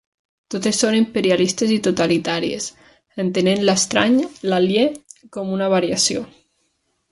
[0.53, 2.71] Totes són imperialistes i totalitàries,
[3.25, 4.19] entenent l'estrany,
[4.53, 4.89] l'aliè,
[5.37, 6.27] com una variació.